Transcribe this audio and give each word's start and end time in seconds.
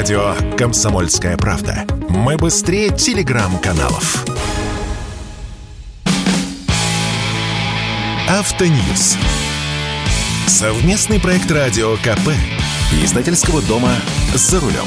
Радио 0.00 0.34
«Комсомольская 0.56 1.36
правда». 1.36 1.84
Мы 2.08 2.38
быстрее 2.38 2.88
телеграм-каналов. 2.88 4.24
Автоньюз. 8.26 9.18
Совместный 10.46 11.20
проект 11.20 11.50
радио 11.50 11.96
КП. 11.96 12.30
Издательского 13.04 13.60
дома 13.60 13.90
«За 14.32 14.58
рулем». 14.58 14.86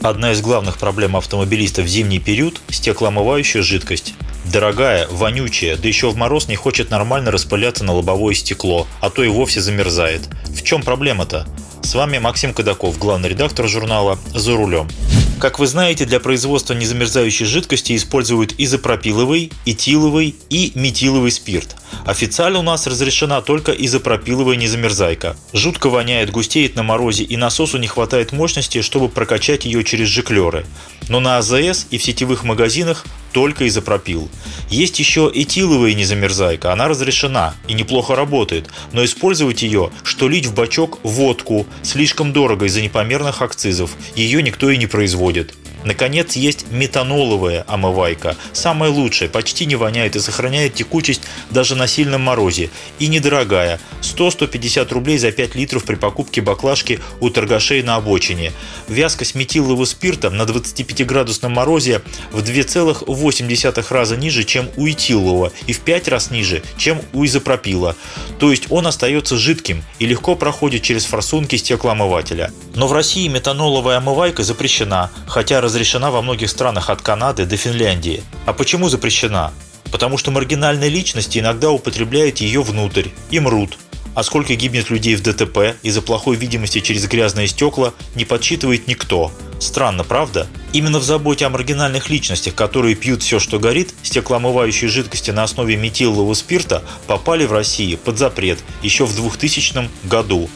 Одна 0.00 0.32
из 0.32 0.40
главных 0.40 0.78
проблем 0.78 1.16
автомобилистов 1.16 1.84
в 1.84 1.88
зимний 1.88 2.18
период– 2.18 2.62
стеклоомывающая 2.68 3.60
жидкость. 3.60 4.14
Дорогая, 4.50 5.06
вонючая, 5.08 5.76
да 5.76 5.86
еще 5.86 6.08
в 6.08 6.16
мороз 6.16 6.48
не 6.48 6.56
хочет 6.56 6.90
нормально 6.90 7.30
распыляться 7.30 7.84
на 7.84 7.92
лобовое 7.92 8.34
стекло, 8.34 8.86
а 9.02 9.10
то 9.10 9.22
и 9.22 9.28
вовсе 9.28 9.60
замерзает. 9.60 10.22
В 10.46 10.62
чем 10.62 10.82
проблема-то? 10.82 11.46
С 11.84 11.94
вами 11.94 12.16
Максим 12.18 12.54
Кадаков, 12.54 12.98
главный 12.98 13.28
редактор 13.28 13.68
журнала 13.68 14.18
«За 14.34 14.56
рулем». 14.56 14.88
Как 15.38 15.58
вы 15.58 15.66
знаете, 15.66 16.06
для 16.06 16.18
производства 16.18 16.72
незамерзающей 16.72 17.44
жидкости 17.44 17.94
используют 17.94 18.54
изопропиловый, 18.56 19.52
этиловый 19.66 20.34
и 20.48 20.72
метиловый 20.74 21.30
спирт. 21.30 21.76
Официально 22.06 22.60
у 22.60 22.62
нас 22.62 22.86
разрешена 22.86 23.42
только 23.42 23.70
изопропиловая 23.72 24.56
незамерзайка. 24.56 25.36
Жутко 25.52 25.90
воняет, 25.90 26.30
густеет 26.30 26.74
на 26.74 26.82
морозе 26.82 27.24
и 27.24 27.36
насосу 27.36 27.76
не 27.76 27.86
хватает 27.86 28.32
мощности, 28.32 28.80
чтобы 28.80 29.10
прокачать 29.10 29.66
ее 29.66 29.84
через 29.84 30.08
жиклеры. 30.08 30.64
Но 31.10 31.20
на 31.20 31.36
АЗС 31.36 31.86
и 31.90 31.98
в 31.98 32.02
сетевых 32.02 32.44
магазинах 32.44 33.04
только 33.34 33.66
изопропил. 33.68 34.30
Есть 34.70 34.98
еще 34.98 35.30
этиловая 35.34 35.92
незамерзайка, 35.92 36.72
она 36.72 36.88
разрешена 36.88 37.54
и 37.68 37.74
неплохо 37.74 38.16
работает, 38.16 38.70
но 38.92 39.04
использовать 39.04 39.62
ее, 39.62 39.90
что 40.04 40.28
лить 40.28 40.46
в 40.46 40.54
бачок 40.54 41.00
водку, 41.02 41.66
слишком 41.82 42.32
дорого 42.32 42.66
из-за 42.66 42.80
непомерных 42.80 43.42
акцизов, 43.42 43.90
ее 44.14 44.42
никто 44.42 44.70
и 44.70 44.78
не 44.78 44.86
производит. 44.86 45.54
Наконец, 45.84 46.34
есть 46.34 46.66
метаноловая 46.70 47.64
омывайка. 47.68 48.36
Самая 48.52 48.90
лучшая, 48.90 49.28
почти 49.28 49.66
не 49.66 49.76
воняет 49.76 50.16
и 50.16 50.20
сохраняет 50.20 50.74
текучесть 50.74 51.20
даже 51.50 51.76
на 51.76 51.86
сильном 51.86 52.22
морозе. 52.22 52.70
И 52.98 53.06
недорогая. 53.08 53.78
100-150 54.00 54.92
рублей 54.92 55.18
за 55.18 55.30
5 55.30 55.54
литров 55.54 55.84
при 55.84 55.96
покупке 55.96 56.40
баклажки 56.40 57.00
у 57.20 57.28
торгашей 57.28 57.82
на 57.82 57.96
обочине. 57.96 58.52
Вязкость 58.88 59.34
метилового 59.34 59.84
спирта 59.84 60.30
на 60.30 60.42
25-градусном 60.42 61.50
морозе 61.50 62.00
в 62.32 62.38
2,8 62.42 63.86
раза 63.90 64.16
ниже, 64.16 64.44
чем 64.44 64.70
у 64.76 64.88
этилового, 64.88 65.52
и 65.66 65.74
в 65.74 65.80
5 65.80 66.08
раз 66.08 66.30
ниже, 66.30 66.62
чем 66.78 67.02
у 67.12 67.24
изопропила. 67.26 67.94
То 68.38 68.50
есть 68.50 68.70
он 68.70 68.86
остается 68.86 69.36
жидким 69.36 69.84
и 69.98 70.06
легко 70.06 70.34
проходит 70.34 70.82
через 70.82 71.04
форсунки 71.04 71.56
стеклоомывателя. 71.56 72.52
Но 72.74 72.88
в 72.88 72.92
России 72.92 73.28
метаноловая 73.28 73.98
омывайка 73.98 74.42
запрещена, 74.42 75.10
хотя 75.26 75.60
раз 75.60 75.73
разрешена 75.74 76.12
во 76.12 76.22
многих 76.22 76.50
странах 76.50 76.88
от 76.88 77.02
Канады 77.02 77.46
до 77.46 77.56
Финляндии. 77.56 78.22
А 78.46 78.52
почему 78.52 78.88
запрещена? 78.88 79.52
Потому 79.90 80.18
что 80.18 80.30
маргинальные 80.30 80.88
личности 80.88 81.40
иногда 81.40 81.72
употребляют 81.72 82.38
ее 82.38 82.62
внутрь 82.62 83.08
и 83.30 83.40
мрут. 83.40 83.76
А 84.14 84.22
сколько 84.22 84.54
гибнет 84.54 84.88
людей 84.90 85.16
в 85.16 85.22
ДТП 85.22 85.74
из-за 85.82 86.00
плохой 86.00 86.36
видимости 86.36 86.78
через 86.78 87.08
грязные 87.08 87.48
стекла, 87.48 87.92
не 88.14 88.24
подсчитывает 88.24 88.86
никто. 88.86 89.32
Странно, 89.58 90.04
правда? 90.04 90.46
Именно 90.72 91.00
в 91.00 91.04
заботе 91.04 91.44
о 91.46 91.50
маргинальных 91.50 92.08
личностях, 92.08 92.54
которые 92.54 92.94
пьют 92.94 93.24
все, 93.24 93.40
что 93.40 93.58
горит, 93.58 93.92
стеклоомывающие 94.04 94.88
жидкости 94.88 95.32
на 95.32 95.42
основе 95.42 95.74
метилового 95.74 96.34
спирта 96.34 96.84
попали 97.08 97.46
в 97.46 97.52
России 97.52 97.96
под 97.96 98.18
запрет 98.18 98.60
еще 98.82 99.06
в 99.06 99.16
2000 99.16 99.90
году. 100.04 100.48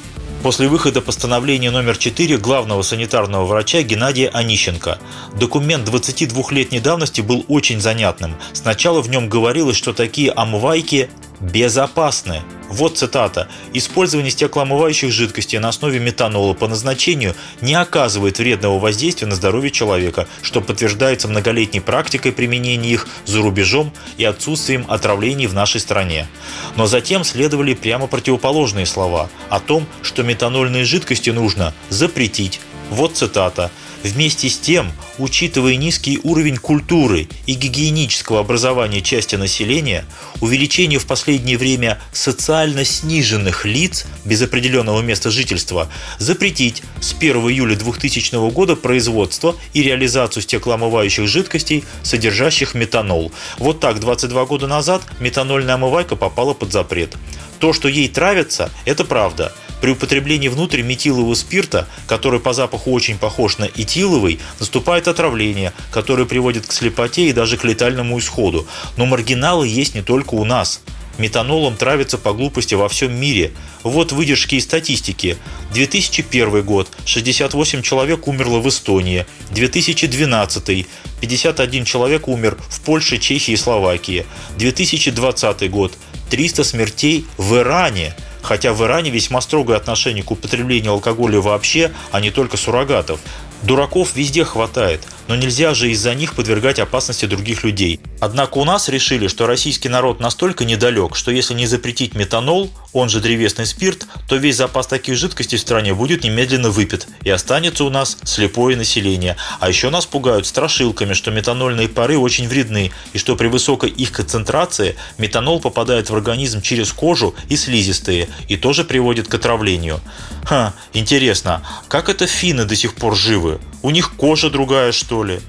После 0.43 0.69
выхода 0.69 1.01
постановления 1.01 1.71
номер 1.71 1.97
4 1.97 2.39
главного 2.39 2.83
санитарного 2.83 3.45
врача 3.45 3.83
Геннадия 3.83 4.29
Онищенко. 4.29 4.99
Документ 5.39 5.89
22-летней 5.89 6.81
давности 6.81 7.21
был 7.21 7.45
очень 7.49 7.81
занятным. 7.81 8.37
Сначала 8.53 9.03
в 9.03 9.11
нем 9.11 9.29
говорилось, 9.29 9.77
что 9.77 9.93
такие 9.93 10.31
омывайки 10.31 11.11
безопасны. 11.41 12.43
Вот 12.69 12.99
цитата. 12.99 13.49
«Использование 13.73 14.31
стеклоомывающих 14.31 15.11
жидкостей 15.11 15.59
на 15.59 15.69
основе 15.69 15.99
метанола 15.99 16.53
по 16.53 16.69
назначению 16.69 17.35
не 17.63 17.75
оказывает 17.75 18.39
вредного 18.39 18.79
воздействия 18.79 19.27
на 19.27 19.35
здоровье 19.35 19.71
человека, 19.71 20.29
что 20.43 20.61
подтверждается 20.61 21.29
многолетней 21.29 21.81
практикой 21.81 22.33
применения 22.33 22.91
их 22.91 23.09
за 23.25 23.41
рубежом 23.41 23.93
и 24.19 24.25
отсутствием 24.25 24.85
отравлений 24.89 25.47
в 25.47 25.55
нашей 25.55 25.81
стране». 25.81 26.29
Но 26.77 26.87
затем 26.87 27.25
следовали 27.25 27.73
прямо 27.75 28.07
противоположные 28.07 28.87
слова 28.87 29.31
о 29.49 29.61
том, 29.61 29.87
что 30.03 30.23
метанольные 30.23 30.85
жидкости 30.85 31.31
нужно 31.31 31.73
запретить. 31.89 32.61
Вот 32.91 33.17
цитата. 33.17 33.71
Вместе 34.05 34.49
с 34.49 34.57
тем, 34.59 34.93
учитывая 35.19 35.75
низкий 35.75 36.21
уровень 36.23 36.57
культуры 36.57 37.29
и 37.47 37.55
гигиенического 37.55 38.41
образования 38.41 39.01
части 39.03 39.35
населения, 39.35 40.05
увеличение 40.41 41.01
в 41.01 41.07
последнее 41.07 41.59
время 41.59 42.01
социально 42.13 42.85
сниженных 42.85 43.65
лиц 43.65 44.07
без 44.25 44.41
определенного 44.41 45.03
места 45.03 45.31
жительства, 45.31 45.89
запретить 46.19 46.83
с 47.01 47.13
1 47.13 47.37
июля 47.49 47.75
2000 47.75 48.51
года 48.53 48.77
производство 48.77 49.57
и 49.73 49.83
реализацию 49.83 50.45
стеклоомывающих 50.45 51.27
жидкостей, 51.27 51.85
содержащих 52.05 52.75
метанол. 52.75 53.33
Вот 53.59 53.81
так 53.81 53.99
22 53.99 54.45
года 54.47 54.69
назад 54.69 55.03
метанольная 55.19 55.75
омывайка 55.75 56.15
попала 56.15 56.55
под 56.55 56.73
запрет. 56.73 57.17
То, 57.59 57.73
что 57.73 57.89
ей 57.89 58.09
травится, 58.09 58.71
это 58.85 59.05
правда– 59.05 59.53
при 59.81 59.91
употреблении 59.91 60.49
внутрь 60.49 60.83
метилового 60.83 61.35
спирта, 61.35 61.87
который 62.07 62.41
по 62.41 62.53
запаху 62.53 62.93
очень 62.93 63.19
похож 63.19 63.59
на 63.59 63.65
этиловый, 63.65 64.41
наступает 64.59 65.09
отравление, 65.09 65.73
которое 65.91 66.25
приводит 66.25 66.67
к 66.67 66.73
слепоте 66.73 67.29
и 67.29 67.33
даже 67.33 67.57
к 67.57 67.65
летальному 67.65 68.19
исходу. 68.19 68.67
Но 68.97 69.07
маргиналы 69.07 69.69
есть 69.69 69.95
не 69.95 70.03
только 70.03 70.35
у 70.35 70.45
нас. 70.45 70.81
Метанолом 71.19 71.77
травится 71.77 72.17
по 72.17 72.33
глупости 72.33 72.75
во 72.75 72.89
всем 72.89 73.13
мире. 73.13 73.53
Вот 73.83 74.13
выдержки 74.13 74.55
из 74.55 74.65
статистики. 74.65 75.37
2001 75.73 76.63
год. 76.63 76.89
68 77.05 77.83
человек 77.83 78.29
умерло 78.29 78.61
в 78.61 78.69
Эстонии. 78.69 79.27
2012. 79.51 80.87
51 81.21 81.85
человек 81.85 82.29
умер 82.29 82.57
в 82.69 82.81
Польше, 82.83 83.19
Чехии 83.19 83.53
и 83.53 83.57
Словакии. 83.57 84.27
2020 84.59 85.71
год. 85.71 85.99
300 86.31 86.63
смертей 86.63 87.27
в 87.37 87.57
Иране– 87.57 88.15
хотя 88.49 88.73
в 88.73 88.83
Иране 88.83 89.11
весьма 89.11 89.43
строгое 89.43 89.77
отношение 89.77 90.25
к 90.25 90.31
употреблению 90.31 90.93
алкоголя 90.93 91.39
вообще, 91.39 91.93
а 92.13 92.21
не 92.21 92.31
только 92.31 92.57
суррогатов. 92.57 93.21
Дураков 93.63 94.17
везде 94.17 94.43
хватает, 94.43 95.03
но 95.29 95.37
нельзя 95.37 95.75
же 95.75 95.91
из-за 95.91 96.15
них 96.15 96.35
подвергать 96.35 96.79
опасности 96.79 97.27
других 97.27 97.63
людей. 97.63 98.01
Однако 98.21 98.59
у 98.59 98.65
нас 98.65 98.89
решили, 98.89 99.29
что 99.29 99.47
российский 99.47 99.89
народ 99.89 100.19
настолько 100.21 100.65
недалек, 100.65 101.15
что 101.15 101.31
если 101.31 101.55
не 101.55 101.67
запретить 101.67 102.15
метанол, 102.15 102.71
он 102.93 103.09
же 103.09 103.21
древесный 103.21 103.67
спирт, 103.67 104.07
то 104.29 104.37
весь 104.37 104.57
запас 104.57 104.87
таких 104.87 105.17
жидкостей 105.17 105.59
в 105.59 105.61
стране 105.61 105.95
будет 105.95 106.25
немедленно 106.25 106.71
выпит, 106.71 107.07
и 107.23 107.31
останется 107.31 107.85
у 107.85 107.91
нас 107.91 108.19
слепое 108.25 108.77
население. 108.77 109.37
А 109.61 109.69
еще 109.69 109.91
нас 109.91 110.07
пугают 110.07 110.47
страшилками, 110.47 111.13
что 111.13 111.31
метанольные 111.31 111.89
пары 111.89 112.19
очень 112.19 112.49
вредны, 112.49 112.91
и 113.13 113.19
что 113.19 113.37
при 113.37 113.49
высокой 113.49 113.91
их 113.91 114.13
концентрации 114.13 114.97
метанол 115.19 115.61
попадает 115.61 116.11
в 116.11 116.15
организм 116.15 116.63
через 116.63 116.93
кожу 116.93 117.35
и 117.49 117.57
слизистые, 117.57 118.29
и 118.49 118.57
тоже 118.57 118.85
приводит 118.85 119.29
к 119.29 119.35
отравлению. 119.35 120.01
Ха, 120.45 120.73
интересно, 120.95 121.63
как 121.89 122.09
это 122.09 122.27
финны 122.27 122.65
до 122.65 122.75
сих 122.75 122.95
пор 122.95 123.15
живы? 123.15 123.61
У 123.83 123.91
них 123.91 124.15
кожа 124.17 124.49
другая, 124.51 124.93
что 124.93 125.18
ли? 125.25 125.41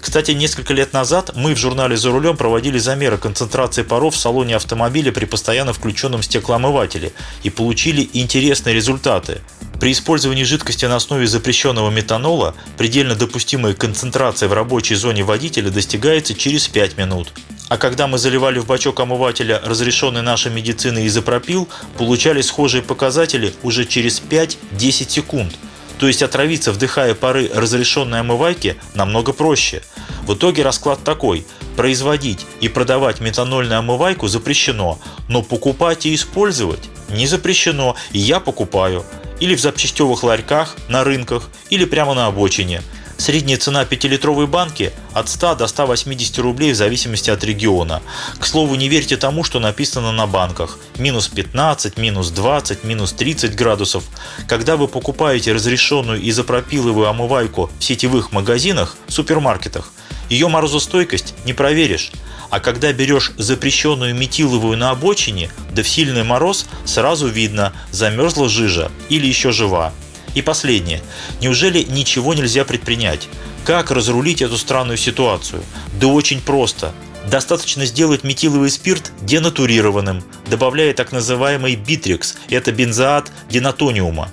Кстати, 0.00 0.32
несколько 0.32 0.74
лет 0.74 0.92
назад 0.92 1.32
мы 1.34 1.54
в 1.54 1.58
журнале 1.58 1.96
«За 1.96 2.10
рулем» 2.10 2.36
проводили 2.36 2.78
замеры 2.78 3.18
концентрации 3.18 3.82
паров 3.82 4.14
в 4.14 4.18
салоне 4.18 4.56
автомобиля 4.56 5.12
при 5.12 5.24
постоянно 5.24 5.72
включенном 5.72 6.22
стеклоомывателе 6.22 7.12
и 7.42 7.50
получили 7.50 8.08
интересные 8.12 8.74
результаты. 8.74 9.40
При 9.80 9.92
использовании 9.92 10.44
жидкости 10.44 10.84
на 10.84 10.96
основе 10.96 11.26
запрещенного 11.26 11.90
метанола 11.90 12.54
предельно 12.78 13.16
допустимая 13.16 13.74
концентрация 13.74 14.48
в 14.48 14.52
рабочей 14.52 14.94
зоне 14.94 15.24
водителя 15.24 15.70
достигается 15.70 16.34
через 16.34 16.68
5 16.68 16.98
минут. 16.98 17.32
А 17.68 17.78
когда 17.78 18.06
мы 18.06 18.18
заливали 18.18 18.58
в 18.58 18.66
бачок 18.66 19.00
омывателя 19.00 19.60
разрешенный 19.64 20.22
нашей 20.22 20.52
медициной 20.52 21.06
изопропил, 21.06 21.68
получали 21.96 22.42
схожие 22.42 22.82
показатели 22.82 23.54
уже 23.62 23.84
через 23.84 24.20
5-10 24.20 25.08
секунд– 25.08 25.54
то 26.02 26.08
есть 26.08 26.20
отравиться, 26.20 26.72
вдыхая 26.72 27.14
пары 27.14 27.48
разрешенной 27.54 28.18
омывайки, 28.18 28.76
намного 28.94 29.32
проще. 29.32 29.84
В 30.26 30.34
итоге 30.34 30.64
расклад 30.64 31.04
такой. 31.04 31.46
Производить 31.76 32.44
и 32.60 32.66
продавать 32.66 33.20
метанольную 33.20 33.78
омывайку 33.78 34.26
запрещено, 34.26 34.98
но 35.28 35.42
покупать 35.42 36.04
и 36.04 36.12
использовать 36.16 36.90
не 37.08 37.28
запрещено, 37.28 37.94
и 38.10 38.18
я 38.18 38.40
покупаю. 38.40 39.04
Или 39.38 39.54
в 39.54 39.60
запчастевых 39.60 40.24
ларьках, 40.24 40.74
на 40.88 41.04
рынках, 41.04 41.50
или 41.70 41.84
прямо 41.84 42.14
на 42.14 42.26
обочине. 42.26 42.82
Средняя 43.22 43.56
цена 43.56 43.84
5-литровой 43.84 44.48
банки 44.48 44.92
от 45.12 45.28
100 45.28 45.54
до 45.54 45.68
180 45.68 46.40
рублей 46.40 46.72
в 46.72 46.76
зависимости 46.76 47.30
от 47.30 47.44
региона. 47.44 48.02
К 48.40 48.44
слову, 48.44 48.74
не 48.74 48.88
верьте 48.88 49.16
тому, 49.16 49.44
что 49.44 49.60
написано 49.60 50.10
на 50.10 50.26
банках. 50.26 50.80
Минус 50.98 51.28
15, 51.28 51.98
минус 51.98 52.30
20, 52.30 52.82
минус 52.82 53.12
30 53.12 53.54
градусов. 53.54 54.02
Когда 54.48 54.76
вы 54.76 54.88
покупаете 54.88 55.52
разрешенную 55.52 56.28
изопропиловую 56.28 57.08
омывайку 57.08 57.70
в 57.78 57.84
сетевых 57.84 58.32
магазинах, 58.32 58.96
супермаркетах, 59.06 59.92
ее 60.28 60.48
морозостойкость 60.48 61.34
не 61.44 61.52
проверишь. 61.52 62.10
А 62.50 62.58
когда 62.58 62.92
берешь 62.92 63.30
запрещенную 63.38 64.16
метиловую 64.16 64.76
на 64.76 64.90
обочине, 64.90 65.48
да 65.70 65.84
в 65.84 65.88
сильный 65.88 66.24
мороз, 66.24 66.66
сразу 66.84 67.28
видно, 67.28 67.72
замерзла 67.92 68.48
жижа 68.48 68.90
или 69.08 69.28
еще 69.28 69.52
жива. 69.52 69.92
И 70.34 70.42
последнее. 70.42 71.02
Неужели 71.40 71.82
ничего 71.82 72.34
нельзя 72.34 72.64
предпринять? 72.64 73.28
Как 73.64 73.90
разрулить 73.90 74.42
эту 74.42 74.58
странную 74.58 74.96
ситуацию? 74.96 75.62
Да 76.00 76.08
очень 76.08 76.40
просто. 76.40 76.92
Достаточно 77.30 77.86
сделать 77.86 78.24
метиловый 78.24 78.70
спирт 78.70 79.12
денатурированным, 79.20 80.24
добавляя 80.46 80.92
так 80.92 81.12
называемый 81.12 81.76
битрекс, 81.76 82.36
это 82.50 82.72
бензоат 82.72 83.30
денатониума. 83.48 84.32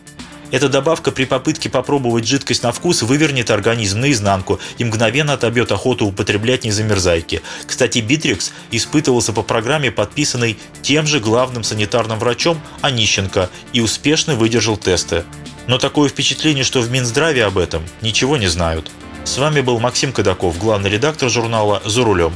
Эта 0.51 0.67
добавка 0.67 1.11
при 1.11 1.25
попытке 1.25 1.69
попробовать 1.69 2.27
жидкость 2.27 2.63
на 2.63 2.71
вкус 2.71 3.03
вывернет 3.03 3.51
организм 3.51 3.99
наизнанку 3.99 4.59
и 4.79 4.83
мгновенно 4.83 5.33
отобьет 5.33 5.71
охоту 5.71 6.07
употреблять 6.07 6.63
незамерзайки. 6.63 7.41
Кстати, 7.67 7.99
Битрекс 7.99 8.51
испытывался 8.71 9.31
по 9.31 9.43
программе, 9.43 9.91
подписанной 9.91 10.57
тем 10.81 11.05
же 11.05 11.19
главным 11.19 11.63
санитарным 11.63 12.17
врачом 12.17 12.59
Онищенко 12.81 13.49
и 13.73 13.81
успешно 13.81 14.33
выдержал 14.33 14.75
тесты. 14.75 15.23
Но 15.69 15.77
такое 15.77 16.09
впечатление, 16.09 16.63
что 16.63 16.81
в 16.81 16.89
Минздраве 16.89 17.45
об 17.45 17.59
этом 17.59 17.83
ничего 18.01 18.37
не 18.37 18.47
знают. 18.47 18.89
С 19.23 19.37
вами 19.37 19.61
был 19.61 19.79
Максим 19.79 20.11
Кадаков, 20.11 20.57
главный 20.57 20.89
редактор 20.89 21.29
журнала 21.29 21.79
«За 21.85 22.03
рулем». 22.03 22.35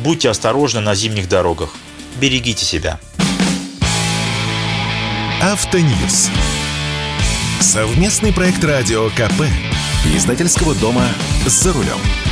Будьте 0.00 0.28
осторожны 0.28 0.80
на 0.80 0.96
зимних 0.96 1.28
дорогах. 1.28 1.76
Берегите 2.20 2.64
себя. 2.64 2.98
Автоньюз. 5.40 6.28
Совместный 7.60 8.32
проект 8.32 8.64
радио 8.64 9.10
КП. 9.10 9.42
Издательского 10.16 10.74
дома 10.74 11.06
«За 11.46 11.72
рулем». 11.72 12.31